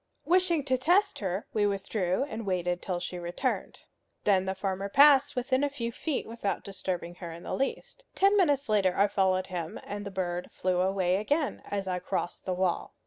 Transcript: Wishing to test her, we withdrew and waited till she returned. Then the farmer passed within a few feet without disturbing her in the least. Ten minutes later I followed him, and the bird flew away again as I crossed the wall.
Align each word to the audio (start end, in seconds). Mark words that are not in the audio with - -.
Wishing 0.25 0.63
to 0.63 0.79
test 0.79 1.19
her, 1.19 1.45
we 1.53 1.67
withdrew 1.67 2.25
and 2.27 2.43
waited 2.43 2.81
till 2.81 2.99
she 2.99 3.19
returned. 3.19 3.81
Then 4.23 4.45
the 4.45 4.55
farmer 4.55 4.89
passed 4.89 5.35
within 5.35 5.63
a 5.63 5.69
few 5.69 5.91
feet 5.91 6.25
without 6.25 6.63
disturbing 6.63 7.13
her 7.21 7.29
in 7.29 7.43
the 7.43 7.53
least. 7.53 8.05
Ten 8.15 8.35
minutes 8.35 8.67
later 8.67 8.95
I 8.97 9.05
followed 9.07 9.45
him, 9.53 9.79
and 9.83 10.03
the 10.03 10.09
bird 10.09 10.49
flew 10.51 10.81
away 10.81 11.17
again 11.17 11.61
as 11.69 11.87
I 11.87 11.99
crossed 11.99 12.45
the 12.45 12.53
wall. 12.55 12.95